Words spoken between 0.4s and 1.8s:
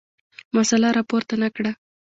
مسله راپورته نه کړه.